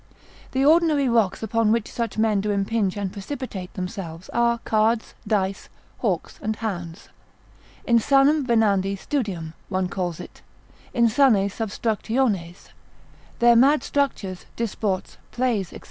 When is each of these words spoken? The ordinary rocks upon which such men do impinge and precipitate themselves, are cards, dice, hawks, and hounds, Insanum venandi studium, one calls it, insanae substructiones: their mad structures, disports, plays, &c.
The 0.53 0.65
ordinary 0.65 1.07
rocks 1.07 1.43
upon 1.43 1.71
which 1.71 1.87
such 1.91 2.17
men 2.17 2.41
do 2.41 2.49
impinge 2.49 2.97
and 2.97 3.13
precipitate 3.13 3.71
themselves, 3.75 4.29
are 4.29 4.57
cards, 4.65 5.13
dice, 5.27 5.69
hawks, 5.99 6.39
and 6.41 6.55
hounds, 6.55 7.09
Insanum 7.87 8.43
venandi 8.47 8.97
studium, 8.97 9.53
one 9.69 9.89
calls 9.89 10.19
it, 10.19 10.41
insanae 10.95 11.49
substructiones: 11.49 12.69
their 13.37 13.55
mad 13.55 13.83
structures, 13.83 14.47
disports, 14.55 15.17
plays, 15.31 15.69
&c. 15.69 15.79